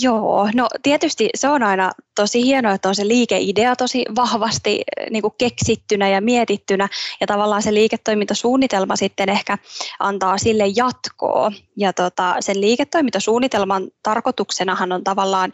Joo, 0.00 0.48
no 0.54 0.68
tietysti 0.82 1.28
se 1.34 1.48
on 1.48 1.62
aina 1.62 1.92
tosi 2.14 2.42
hienoa, 2.42 2.72
että 2.72 2.88
on 2.88 2.94
se 2.94 3.08
liikeidea 3.08 3.76
tosi 3.76 4.04
vahvasti 4.16 4.82
eh, 4.96 5.10
niin 5.10 5.22
kuin 5.22 5.34
keksittynä 5.38 6.08
ja 6.08 6.20
mietittynä 6.20 6.88
ja 7.20 7.26
tavallaan 7.26 7.62
se 7.62 7.74
liiketoimintasuunnitelma 7.74 8.96
sitten 8.96 9.28
ehkä 9.28 9.58
antaa 9.98 10.38
sille 10.38 10.64
jatkoa. 10.76 11.52
Ja 11.76 11.92
tota, 11.92 12.36
sen 12.40 12.60
liiketoimintasuunnitelman 12.60 13.88
tarkoituksenahan 14.02 14.92
on 14.92 15.04
tavallaan 15.04 15.52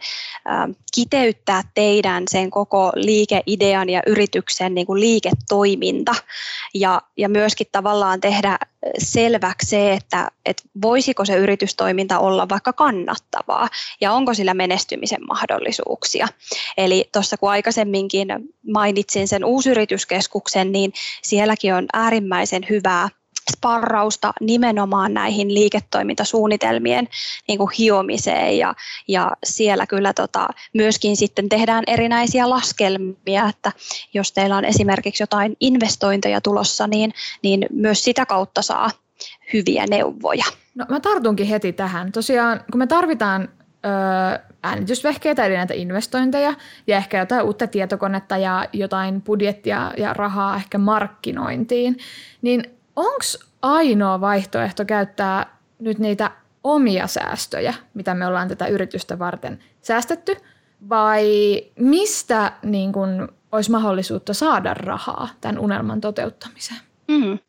äh, 0.49 0.75
kiteyttää 0.95 1.63
teidän 1.73 2.23
sen 2.29 2.51
koko 2.51 2.91
liikeidean 2.95 3.89
ja 3.89 4.01
yrityksen 4.07 4.75
niin 4.75 4.87
kuin 4.87 4.99
liiketoiminta 4.99 6.15
ja, 6.73 7.01
ja 7.17 7.29
myöskin 7.29 7.67
tavallaan 7.71 8.21
tehdä 8.21 8.57
selväksi 8.97 9.69
se, 9.69 9.93
että, 9.93 10.31
että 10.45 10.63
voisiko 10.81 11.25
se 11.25 11.35
yritystoiminta 11.35 12.19
olla 12.19 12.49
vaikka 12.49 12.73
kannattavaa 12.73 13.69
ja 14.01 14.11
onko 14.11 14.33
sillä 14.33 14.53
menestymisen 14.53 15.27
mahdollisuuksia. 15.27 16.27
Eli 16.77 17.09
tuossa 17.13 17.37
kun 17.37 17.49
aikaisemminkin 17.49 18.27
mainitsin 18.71 19.27
sen 19.27 19.45
uusyrityskeskuksen, 19.45 20.71
niin 20.71 20.93
sielläkin 21.23 21.73
on 21.73 21.85
äärimmäisen 21.93 22.65
hyvää 22.69 23.09
sparrausta 23.51 24.33
nimenomaan 24.41 25.13
näihin 25.13 25.53
liiketoimintasuunnitelmien 25.53 27.07
niin 27.47 27.57
kuin 27.57 27.71
hiomiseen 27.77 28.57
ja, 28.57 28.75
ja 29.07 29.31
siellä 29.43 29.87
kyllä 29.87 30.13
tota, 30.13 30.47
myöskin 30.73 31.17
sitten 31.17 31.49
tehdään 31.49 31.83
erinäisiä 31.87 32.49
laskelmia, 32.49 33.49
että 33.49 33.71
jos 34.13 34.31
teillä 34.31 34.57
on 34.57 34.65
esimerkiksi 34.65 35.23
jotain 35.23 35.57
investointeja 35.59 36.41
tulossa, 36.41 36.87
niin, 36.87 37.13
niin 37.43 37.65
myös 37.71 38.03
sitä 38.03 38.25
kautta 38.25 38.61
saa 38.61 38.89
hyviä 39.53 39.85
neuvoja. 39.89 40.45
No 40.75 40.85
mä 40.89 40.99
tartunkin 40.99 41.47
heti 41.47 41.73
tähän. 41.73 42.11
Tosiaan, 42.11 42.61
kun 42.71 42.79
me 42.79 42.87
tarvitaan 42.87 43.49
öö, 43.85 44.49
äänitysvehkeitä, 44.63 45.45
eli 45.45 45.55
näitä 45.55 45.73
investointeja, 45.73 46.53
ja 46.87 46.97
ehkä 46.97 47.19
jotain 47.19 47.45
uutta 47.45 47.67
tietokonetta 47.67 48.37
ja 48.37 48.65
jotain 48.73 49.21
budjettia 49.21 49.91
ja 49.97 50.13
rahaa 50.13 50.55
ehkä 50.55 50.77
markkinointiin, 50.77 51.97
niin 52.41 52.78
onko 52.99 53.25
ainoa 53.61 54.21
vaihtoehto 54.21 54.85
käyttää 54.85 55.57
nyt 55.79 55.99
niitä 55.99 56.31
omia 56.63 57.07
säästöjä, 57.07 57.73
mitä 57.93 58.13
me 58.13 58.27
ollaan 58.27 58.47
tätä 58.47 58.67
yritystä 58.67 59.19
varten 59.19 59.59
säästetty, 59.81 60.35
vai 60.89 61.25
mistä 61.79 62.51
niin 62.63 62.91
kun, 62.91 63.33
olisi 63.51 63.71
mahdollisuutta 63.71 64.33
saada 64.33 64.73
rahaa 64.73 65.29
tämän 65.41 65.59
unelman 65.59 66.01
toteuttamiseen? 66.01 66.79
Mm. 67.07 67.39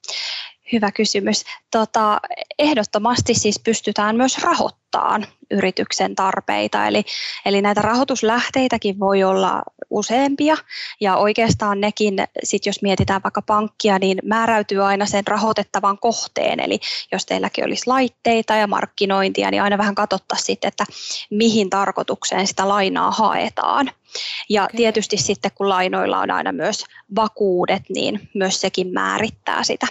Hyvä 0.72 0.92
kysymys. 0.92 1.44
Tota, 1.70 2.20
ehdottomasti 2.58 3.34
siis 3.34 3.60
pystytään 3.64 4.16
myös 4.16 4.38
rahoittamaan 4.38 5.26
yrityksen 5.50 6.14
tarpeita. 6.14 6.86
Eli, 6.86 7.04
eli 7.44 7.62
näitä 7.62 7.82
rahoituslähteitäkin 7.82 9.00
voi 9.00 9.24
olla 9.24 9.62
useampia 9.90 10.56
ja 11.00 11.16
oikeastaan 11.16 11.80
nekin, 11.80 12.14
sit 12.44 12.66
jos 12.66 12.82
mietitään 12.82 13.22
vaikka 13.24 13.42
pankkia, 13.42 13.98
niin 13.98 14.18
määräytyy 14.24 14.84
aina 14.84 15.06
sen 15.06 15.26
rahoitettavan 15.26 15.98
kohteen. 15.98 16.60
Eli 16.60 16.80
jos 17.12 17.26
teilläkin 17.26 17.64
olisi 17.64 17.86
laitteita 17.86 18.54
ja 18.54 18.66
markkinointia, 18.66 19.50
niin 19.50 19.62
aina 19.62 19.78
vähän 19.78 19.94
katsottaisiin 19.94 20.46
sitten, 20.46 20.68
että 20.68 20.84
mihin 21.30 21.70
tarkoitukseen 21.70 22.46
sitä 22.46 22.68
lainaa 22.68 23.10
haetaan. 23.10 23.90
Ja 24.48 24.64
okay. 24.64 24.76
tietysti 24.76 25.16
sitten 25.16 25.50
kun 25.54 25.68
lainoilla 25.68 26.18
on 26.18 26.30
aina 26.30 26.52
myös 26.52 26.84
vakuudet, 27.16 27.82
niin 27.88 28.28
myös 28.34 28.60
sekin 28.60 28.92
määrittää 28.92 29.64
sitä 29.64 29.86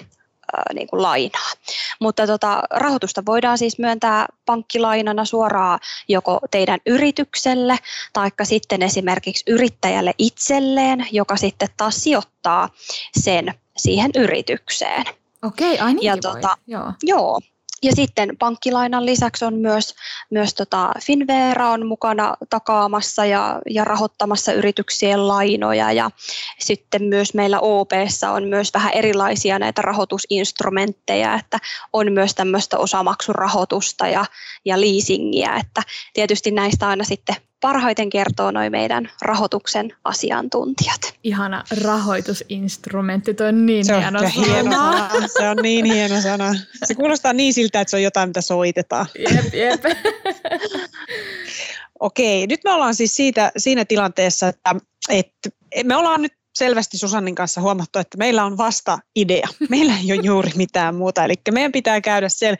niin 0.73 0.87
kuin 0.87 1.01
lainaa. 1.01 1.51
Mutta 1.99 2.27
tota, 2.27 2.61
rahoitusta 2.71 3.25
voidaan 3.25 3.57
siis 3.57 3.79
myöntää 3.79 4.25
pankkilainana 4.45 5.25
suoraan 5.25 5.79
joko 6.07 6.39
teidän 6.51 6.79
yritykselle 6.85 7.77
tai 8.13 8.29
sitten 8.43 8.81
esimerkiksi 8.81 9.43
yrittäjälle 9.47 10.13
itselleen, 10.17 11.07
joka 11.11 11.35
sitten 11.35 11.69
taas 11.77 12.03
sijoittaa 12.03 12.69
sen 13.19 13.53
siihen 13.77 14.11
yritykseen. 14.15 15.05
Okei, 15.43 15.79
ai 15.79 15.95
ja 16.01 16.17
tota, 16.17 16.57
Joo. 16.67 16.93
joo. 17.03 17.39
Ja 17.83 17.95
sitten 17.95 18.37
pankkilainan 18.39 19.05
lisäksi 19.05 19.45
on 19.45 19.53
myös, 19.53 19.95
myös 20.29 20.53
tota 20.53 20.91
Finvera 21.01 21.69
on 21.69 21.85
mukana 21.85 22.33
takaamassa 22.49 23.25
ja, 23.25 23.61
ja 23.69 23.83
rahoittamassa 23.83 24.53
yrityksien 24.53 25.27
lainoja. 25.27 25.91
Ja 25.91 26.11
sitten 26.59 27.03
myös 27.03 27.33
meillä 27.33 27.59
OPssa 27.59 28.31
on 28.31 28.43
myös 28.43 28.73
vähän 28.73 28.93
erilaisia 28.93 29.59
näitä 29.59 29.81
rahoitusinstrumentteja, 29.81 31.35
että 31.35 31.59
on 31.93 32.11
myös 32.11 32.35
tämmöistä 32.35 32.77
osamaksurahoitusta 32.77 34.07
ja, 34.07 34.25
ja 34.65 34.81
leasingiä, 34.81 35.55
että 35.55 35.81
tietysti 36.13 36.51
näistä 36.51 36.87
aina 36.87 37.03
sitten 37.03 37.35
parhaiten 37.61 38.09
kertoo 38.09 38.51
noin 38.51 38.71
meidän 38.71 39.11
rahoituksen 39.21 39.93
asiantuntijat. 40.03 41.01
Ihana 41.23 41.63
rahoitusinstrumentti, 41.83 43.33
tuo 43.33 43.47
on 43.47 43.65
niin 43.65 43.85
se 43.85 43.95
on 43.95 44.01
hieno, 44.01 44.19
hieno 44.35 44.71
sana. 44.71 45.27
Se 45.37 45.49
on 45.49 45.57
niin 45.61 45.85
hieno 45.85 46.21
sana. 46.21 46.55
Se 46.85 46.95
kuulostaa 46.95 47.33
niin 47.33 47.53
siltä, 47.53 47.81
että 47.81 47.89
se 47.89 47.95
on 47.95 48.03
jotain, 48.03 48.29
mitä 48.29 48.41
soitetaan. 48.41 49.05
Jep, 49.19 49.53
jep. 49.53 49.81
Okei, 51.99 52.47
nyt 52.47 52.63
me 52.63 52.71
ollaan 52.71 52.95
siis 52.95 53.15
siitä, 53.15 53.51
siinä 53.57 53.85
tilanteessa, 53.85 54.47
että, 54.47 54.75
että 55.09 55.49
me 55.83 55.95
ollaan 55.95 56.21
nyt 56.21 56.33
selvästi 56.53 56.97
Susannin 56.97 57.35
kanssa 57.35 57.61
huomattu, 57.61 57.99
että 57.99 58.17
meillä 58.17 58.45
on 58.45 58.57
vasta 58.57 58.99
idea. 59.15 59.47
Meillä 59.69 59.93
ei 59.97 60.13
ole 60.13 60.21
juuri 60.23 60.51
mitään 60.55 60.95
muuta. 60.95 61.23
Eli 61.23 61.33
meidän 61.51 61.71
pitää 61.71 62.01
käydä 62.01 62.29
siellä 62.29 62.57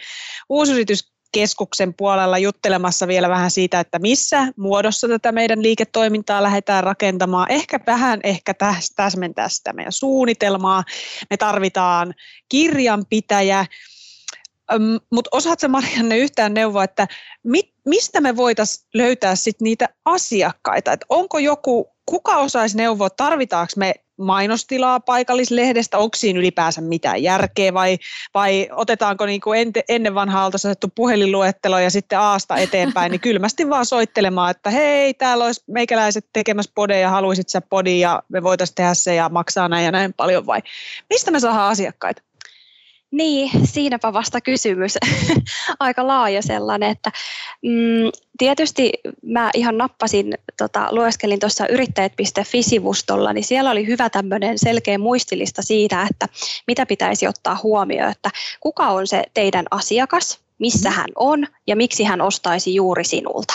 uusyritys 0.50 1.12
keskuksen 1.32 1.94
puolella 1.94 2.38
juttelemassa 2.38 3.08
vielä 3.08 3.30
vähän 3.30 3.52
siitä, 3.52 3.80
että 3.80 4.00
missä 4.00 4.48
muodossa 4.58 5.08
tätä 5.08 5.32
meidän 5.32 5.64
liiketoimintaa 5.64 6.44
lähdetään 6.44 6.84
rakentamaan. 6.84 7.52
Ehkä 7.52 7.80
vähän 7.88 8.20
ehkä 8.24 8.54
täsmentää 8.96 9.50
sitä 9.50 9.74
meidän 9.74 9.92
suunnitelmaa. 9.92 10.84
Me 11.30 11.38
tarvitaan 11.38 12.14
kirjanpitäjä, 12.50 13.66
mutta 15.12 15.30
osaatko 15.32 15.68
Marianne 15.68 16.18
yhtään 16.18 16.54
neuvoa, 16.54 16.84
että 16.84 17.08
mit, 17.44 17.74
mistä 17.86 18.22
me 18.22 18.36
voitaisiin 18.36 18.88
löytää 18.94 19.36
sit 19.36 19.62
niitä 19.62 19.90
asiakkaita? 20.06 20.94
Et 20.94 21.06
onko 21.10 21.40
joku, 21.40 21.96
kuka 22.06 22.38
osaisi 22.38 22.78
neuvoa, 22.78 23.10
tarvitaanko 23.10 23.74
me 23.76 23.94
mainostilaa 24.20 25.00
paikallislehdestä, 25.00 25.98
onko 25.98 26.16
siinä 26.18 26.40
ylipäänsä 26.40 26.82
mitään 26.82 27.24
järkeä 27.24 27.74
vai, 27.74 27.98
vai 28.34 28.70
otetaanko 28.72 29.26
niin 29.26 29.42
kuin 29.42 29.60
ente, 29.60 29.84
ennen 29.90 30.16
vanhaa 30.16 30.46
oltaisiin 30.46 30.70
otettu 30.70 30.88
puhelinluettelo 30.96 31.80
ja 31.80 31.90
sitten 31.90 32.20
aasta 32.20 32.58
eteenpäin, 32.58 33.12
niin 33.12 33.22
kylmästi 33.22 33.70
vaan 33.70 33.86
soittelemaan, 33.86 34.52
että 34.52 34.70
hei, 34.70 35.14
täällä 35.14 35.46
olisi 35.46 35.64
meikäläiset 35.68 36.26
tekemässä 36.34 36.72
podeja, 36.76 37.10
haluaisit 37.10 37.50
sä 37.50 37.62
podi 37.62 38.00
ja 38.00 38.24
me 38.30 38.44
voitaisiin 38.44 38.76
tehdä 38.76 38.94
se 38.94 39.16
ja 39.16 39.30
maksaa 39.30 39.68
näin 39.68 39.86
ja 39.86 39.92
näin 39.92 40.14
paljon 40.14 40.46
vai 40.46 40.62
mistä 41.10 41.32
me 41.32 41.40
saadaan 41.40 41.72
asiakkaita? 41.72 42.29
Niin, 43.12 43.52
siinäpä 43.68 44.14
vasta 44.14 44.42
kysymys. 44.42 44.98
Aika 45.80 46.08
laaja 46.08 46.42
sellainen, 46.42 46.90
että 46.90 47.12
mm, 47.62 48.12
tietysti 48.38 48.92
mä 49.24 49.50
ihan 49.54 49.78
nappasin, 49.78 50.34
tota, 50.58 50.88
lueskelin 50.92 51.40
tuossa 51.40 51.68
yrittäjät.fi-sivustolla, 51.68 53.34
niin 53.34 53.44
siellä 53.44 53.72
oli 53.72 53.88
hyvä 53.88 54.10
tämmöinen 54.10 54.60
selkeä 54.60 54.98
muistilista 54.98 55.62
siitä, 55.62 56.08
että 56.12 56.28
mitä 56.68 56.86
pitäisi 56.86 57.28
ottaa 57.28 57.60
huomioon, 57.64 58.12
että 58.12 58.30
kuka 58.60 58.88
on 58.88 59.08
se 59.08 59.24
teidän 59.34 59.66
asiakas, 59.72 60.40
missä 60.60 60.92
hän 60.92 61.10
on 61.16 61.48
ja 61.68 61.76
miksi 61.76 62.04
hän 62.04 62.22
ostaisi 62.22 62.76
juuri 62.76 63.04
sinulta. 63.04 63.54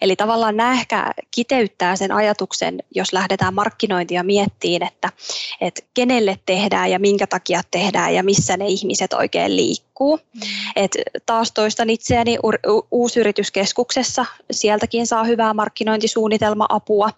Eli 0.00 0.16
tavallaan 0.16 0.56
nämä 0.56 0.72
ehkä 0.72 1.12
kiteyttää 1.30 1.96
sen 1.96 2.12
ajatuksen, 2.12 2.82
jos 2.94 3.12
lähdetään 3.12 3.54
markkinointia 3.54 4.22
miettiin, 4.22 4.82
että, 4.82 5.12
että 5.60 5.82
kenelle 5.94 6.38
tehdään 6.46 6.90
ja 6.90 6.98
minkä 6.98 7.26
takia 7.26 7.60
tehdään 7.70 8.14
ja 8.14 8.22
missä 8.22 8.56
ne 8.56 8.66
ihmiset 8.66 9.12
oikein 9.12 9.56
liikkuu. 9.56 10.16
Mm. 10.16 10.40
Et 10.76 10.90
taas 11.26 11.52
toistan 11.52 11.90
itseäni 11.90 12.38
uusyrityskeskuksessa, 12.90 14.26
sieltäkin 14.50 15.06
saa 15.06 15.24
hyvää 15.24 15.54
markkinointisuunnitelma-apua. 15.54 17.10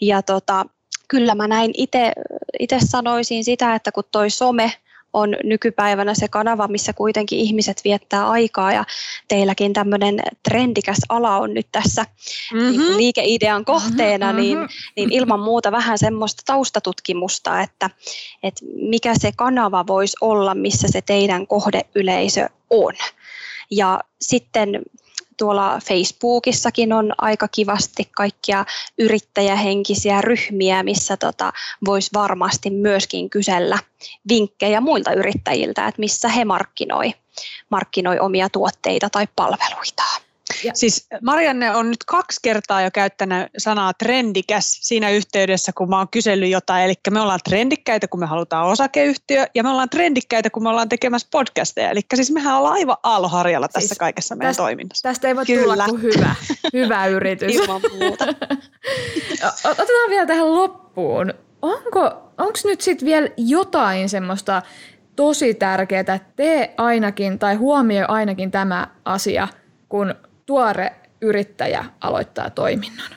Ja 0.00 0.22
tota, 0.22 0.66
kyllä 1.08 1.34
mä 1.34 1.48
näin 1.48 1.70
itse 2.58 2.78
sanoisin 2.90 3.44
sitä, 3.44 3.74
että 3.74 3.92
kun 3.92 4.04
toi 4.12 4.30
some– 4.30 4.72
on 5.12 5.36
nykypäivänä 5.44 6.14
se 6.14 6.28
kanava, 6.28 6.68
missä 6.68 6.92
kuitenkin 6.92 7.38
ihmiset 7.38 7.80
viettää 7.84 8.30
aikaa 8.30 8.72
ja 8.72 8.84
teilläkin 9.28 9.72
tämmöinen 9.72 10.20
trendikäs 10.48 10.98
ala 11.08 11.36
on 11.36 11.54
nyt 11.54 11.66
tässä 11.72 12.06
mm-hmm. 12.52 12.70
niin 12.70 12.96
liikeidean 12.96 13.64
kohteena, 13.64 14.26
mm-hmm. 14.26 14.40
niin, 14.40 14.58
niin 14.96 15.12
ilman 15.12 15.40
muuta 15.40 15.72
vähän 15.72 15.98
semmoista 15.98 16.42
taustatutkimusta, 16.46 17.60
että, 17.60 17.90
että 18.42 18.64
mikä 18.74 19.14
se 19.18 19.32
kanava 19.36 19.86
voisi 19.86 20.16
olla, 20.20 20.54
missä 20.54 20.88
se 20.90 21.02
teidän 21.02 21.46
kohdeyleisö 21.46 22.48
on. 22.70 22.94
Ja 23.70 24.00
sitten 24.20 24.82
tuolla 25.40 25.78
Facebookissakin 25.88 26.92
on 26.92 27.12
aika 27.18 27.48
kivasti 27.48 28.08
kaikkia 28.16 28.64
yrittäjähenkisiä 28.98 30.20
ryhmiä, 30.20 30.82
missä 30.82 31.16
tota, 31.16 31.52
voisi 31.84 32.10
varmasti 32.14 32.70
myöskin 32.70 33.30
kysellä 33.30 33.78
vinkkejä 34.28 34.80
muilta 34.80 35.12
yrittäjiltä, 35.12 35.86
että 35.86 36.00
missä 36.00 36.28
he 36.28 36.44
markkinoi, 36.44 37.14
markkinoi 37.70 38.18
omia 38.18 38.48
tuotteita 38.48 39.10
tai 39.10 39.28
palveluitaan. 39.36 40.29
Ja. 40.64 40.72
Siis 40.74 41.06
Marianne 41.22 41.76
on 41.76 41.90
nyt 41.90 42.04
kaksi 42.06 42.40
kertaa 42.42 42.82
jo 42.82 42.90
käyttänyt 42.94 43.48
sanaa 43.58 43.94
trendikäs 43.94 44.78
siinä 44.82 45.10
yhteydessä, 45.10 45.72
kun 45.72 45.88
mä 45.88 45.98
oon 45.98 46.08
kysellyt 46.08 46.50
jotain. 46.50 46.84
Eli 46.84 46.94
me 47.10 47.20
ollaan 47.20 47.40
trendikkäitä, 47.44 48.08
kun 48.08 48.20
me 48.20 48.26
halutaan 48.26 48.66
osakeyhtiö, 48.66 49.46
ja 49.54 49.62
me 49.62 49.68
ollaan 49.68 49.90
trendikkäitä, 49.90 50.50
kun 50.50 50.62
me 50.62 50.68
ollaan 50.68 50.88
tekemässä 50.88 51.28
podcasteja. 51.30 51.90
Eli 51.90 52.00
siis 52.14 52.30
mehän 52.30 52.56
ollaan 52.56 52.74
aivan 52.74 52.96
aalloharjalla 53.02 53.68
tässä 53.68 53.88
siis 53.88 53.98
kaikessa 53.98 54.36
meidän 54.36 54.50
tästä, 54.50 54.62
toiminnassa. 54.62 55.08
Tästä 55.08 55.28
ei 55.28 55.36
voi 55.36 55.46
Kyllä. 55.46 55.62
tulla 55.62 55.86
kuin 55.88 56.02
hyvä, 56.02 56.34
hyvä 56.72 57.06
yritys. 57.16 57.54
Ilman 57.54 57.80
muuta. 57.98 58.24
Otetaan 59.70 60.10
vielä 60.10 60.26
tähän 60.26 60.54
loppuun. 60.54 61.34
Onko 61.62 62.30
onko 62.40 62.58
nyt 62.64 62.80
sitten 62.80 63.06
vielä 63.06 63.28
jotain 63.36 64.08
semmoista 64.08 64.62
tosi 65.16 65.54
tärkeää, 65.54 66.00
että 66.00 66.20
tee 66.36 66.74
ainakin 66.76 67.38
tai 67.38 67.54
huomioi 67.54 68.04
ainakin 68.08 68.50
tämä 68.50 68.88
asia, 69.04 69.48
kun 69.88 70.14
tuore 70.50 70.92
yrittäjä 71.20 71.84
aloittaa 72.00 72.50
toiminnan? 72.50 73.10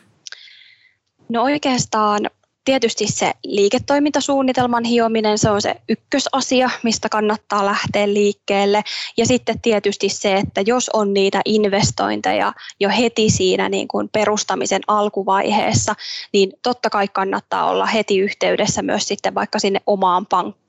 No 1.30 1.44
oikeastaan 1.44 2.30
Tietysti 2.66 3.08
se 3.08 3.32
liiketoimintasuunnitelman 3.44 4.84
hiominen, 4.84 5.38
se 5.38 5.50
on 5.50 5.62
se 5.62 5.76
ykkösasia, 5.90 6.70
mistä 6.84 7.10
kannattaa 7.10 7.66
lähteä 7.66 8.14
liikkeelle. 8.14 8.84
Ja 9.18 9.26
sitten 9.26 9.62
tietysti 9.62 10.10
se, 10.10 10.36
että 10.36 10.62
jos 10.66 10.90
on 10.90 11.14
niitä 11.14 11.42
investointeja 11.46 12.54
jo 12.80 12.90
heti 12.90 13.30
siinä 13.30 13.70
niin 13.70 13.88
kuin 13.88 14.10
perustamisen 14.10 14.82
alkuvaiheessa, 14.88 15.96
niin 16.34 16.54
totta 16.62 16.90
kai 16.90 17.08
kannattaa 17.08 17.70
olla 17.70 17.86
heti 17.86 18.20
yhteydessä 18.20 18.82
myös 18.82 19.08
sitten 19.08 19.36
vaikka 19.36 19.60
sinne 19.60 19.82
omaan 19.88 20.26
pankkiin 20.26 20.63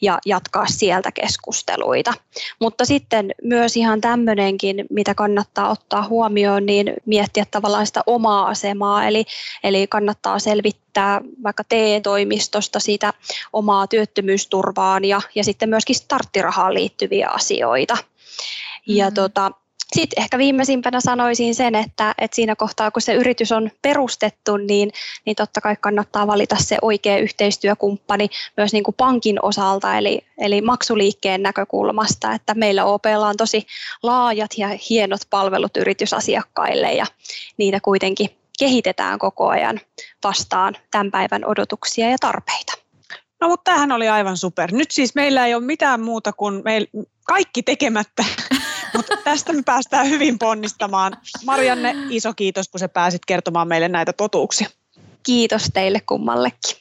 ja 0.00 0.18
jatkaa 0.26 0.66
sieltä 0.66 1.12
keskusteluita. 1.12 2.12
Mutta 2.60 2.84
sitten 2.84 3.34
myös 3.42 3.76
ihan 3.76 4.00
tämmöinenkin, 4.00 4.86
mitä 4.90 5.14
kannattaa 5.14 5.70
ottaa 5.70 6.08
huomioon, 6.08 6.66
niin 6.66 6.94
miettiä 7.06 7.44
tavallaan 7.50 7.86
sitä 7.86 8.00
omaa 8.06 8.48
asemaa, 8.48 9.06
eli, 9.06 9.24
eli 9.64 9.86
kannattaa 9.86 10.38
selvittää, 10.38 11.20
vaikka 11.42 11.64
TE-toimistosta 11.64 12.80
sitä 12.80 13.12
omaa 13.52 13.86
työttömyysturvaan 13.86 15.04
ja, 15.04 15.20
ja 15.34 15.44
sitten 15.44 15.68
myöskin 15.68 15.96
starttirahaan 15.96 16.74
liittyviä 16.74 17.28
asioita. 17.28 17.94
Mm-hmm. 17.94 18.96
Ja 18.96 19.10
tota, 19.10 19.52
sitten 19.92 20.22
ehkä 20.22 20.38
viimeisimpänä 20.38 21.00
sanoisin 21.00 21.54
sen, 21.54 21.74
että, 21.74 22.14
että 22.18 22.34
siinä 22.34 22.56
kohtaa 22.56 22.90
kun 22.90 23.02
se 23.02 23.14
yritys 23.14 23.52
on 23.52 23.70
perustettu, 23.82 24.56
niin, 24.56 24.92
niin 25.26 25.36
totta 25.36 25.60
kai 25.60 25.76
kannattaa 25.80 26.26
valita 26.26 26.56
se 26.58 26.78
oikea 26.82 27.18
yhteistyökumppani 27.18 28.28
myös 28.56 28.72
niin 28.72 28.84
kuin 28.84 28.94
pankin 28.94 29.38
osalta, 29.44 29.98
eli, 29.98 30.20
eli 30.38 30.60
maksuliikkeen 30.60 31.42
näkökulmasta, 31.42 32.32
että 32.32 32.54
meillä 32.54 32.84
OPlla 32.84 33.28
on 33.28 33.36
tosi 33.36 33.66
laajat 34.02 34.50
ja 34.56 34.68
hienot 34.90 35.20
palvelut 35.30 35.76
yritysasiakkaille 35.76 36.92
ja 36.92 37.06
niitä 37.56 37.80
kuitenkin 37.80 38.30
kehitetään 38.58 39.18
koko 39.18 39.48
ajan 39.48 39.80
vastaan 40.24 40.76
tämän 40.90 41.10
päivän 41.10 41.44
odotuksia 41.44 42.10
ja 42.10 42.16
tarpeita. 42.20 42.72
No 43.40 43.48
mutta 43.48 43.64
tämähän 43.64 43.92
oli 43.92 44.08
aivan 44.08 44.36
super. 44.36 44.72
Nyt 44.72 44.90
siis 44.90 45.14
meillä 45.14 45.46
ei 45.46 45.54
ole 45.54 45.64
mitään 45.64 46.00
muuta 46.00 46.32
kuin 46.32 46.62
meil, 46.64 46.86
kaikki 47.24 47.62
tekemättä, 47.62 48.24
mutta 48.96 49.16
tästä 49.24 49.52
me 49.52 49.62
päästään 49.62 50.10
hyvin 50.10 50.38
ponnistamaan. 50.38 51.16
Marianne, 51.44 51.94
iso 52.10 52.34
kiitos, 52.34 52.68
kun 52.68 52.80
sä 52.80 52.88
pääsit 52.88 53.24
kertomaan 53.26 53.68
meille 53.68 53.88
näitä 53.88 54.12
totuuksia. 54.12 54.68
Kiitos 55.22 55.70
teille 55.74 56.00
kummallekin. 56.00 56.76